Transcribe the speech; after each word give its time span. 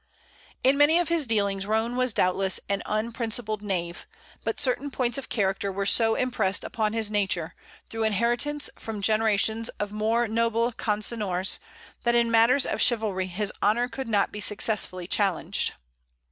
In 0.63 0.79
many 0.79 0.97
of 0.97 1.09
his 1.09 1.27
dealings 1.27 1.67
Roane 1.67 1.95
was 1.95 2.11
doubtless 2.11 2.59
an 2.67 2.81
unprincipled 2.87 3.61
knave; 3.61 4.07
but 4.43 4.59
certain 4.59 4.89
points 4.89 5.19
of 5.19 5.29
character 5.29 5.71
were 5.71 5.85
so 5.85 6.15
impressed 6.15 6.63
upon 6.63 6.93
his 6.93 7.11
nature, 7.11 7.53
through 7.87 8.05
inheritance 8.05 8.67
from 8.79 9.03
generations 9.03 9.69
of 9.79 9.91
more 9.91 10.27
noble 10.27 10.71
Consinors, 10.71 11.59
that 12.01 12.15
in 12.15 12.31
matters 12.31 12.65
of 12.65 12.81
chivalry 12.81 13.27
his 13.27 13.53
honor 13.61 13.87
could 13.87 14.07
not 14.07 14.31
be 14.31 14.39
successfully 14.39 15.05
challenged. 15.05 15.73